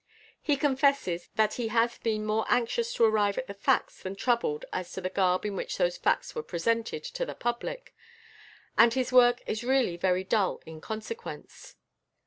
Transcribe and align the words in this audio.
He 0.41 0.55
confesses 0.57 1.29
that 1.35 1.53
he 1.53 1.67
has 1.67 1.99
been 1.99 2.25
more 2.25 2.47
anxious 2.49 2.91
to 2.95 3.03
arrive 3.03 3.37
at 3.37 3.45
the 3.45 3.53
facts 3.53 4.01
than 4.01 4.15
troubled 4.15 4.65
as 4.73 4.91
to 4.93 5.01
the 5.01 5.11
garb 5.11 5.45
in 5.45 5.55
which 5.55 5.77
those 5.77 5.95
facts 5.95 6.33
were 6.33 6.41
presented 6.41 7.03
to 7.03 7.23
the 7.23 7.35
public, 7.35 7.93
and 8.79 8.95
his 8.95 9.11
work 9.11 9.43
is 9.45 9.63
really 9.63 9.97
very 9.97 10.23
dull 10.23 10.59
in 10.65 10.81
consequence. 10.81 11.75